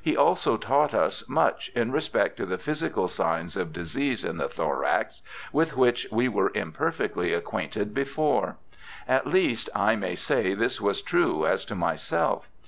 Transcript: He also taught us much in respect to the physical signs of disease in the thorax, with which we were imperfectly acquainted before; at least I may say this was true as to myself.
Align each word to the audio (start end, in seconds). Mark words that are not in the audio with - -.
He 0.00 0.16
also 0.16 0.56
taught 0.56 0.94
us 0.94 1.28
much 1.28 1.68
in 1.74 1.90
respect 1.90 2.36
to 2.36 2.46
the 2.46 2.58
physical 2.58 3.08
signs 3.08 3.56
of 3.56 3.72
disease 3.72 4.24
in 4.24 4.36
the 4.36 4.48
thorax, 4.48 5.20
with 5.52 5.76
which 5.76 6.06
we 6.12 6.28
were 6.28 6.52
imperfectly 6.54 7.32
acquainted 7.32 7.92
before; 7.92 8.56
at 9.08 9.26
least 9.26 9.68
I 9.74 9.96
may 9.96 10.14
say 10.14 10.54
this 10.54 10.80
was 10.80 11.02
true 11.02 11.44
as 11.44 11.64
to 11.64 11.74
myself. 11.74 12.48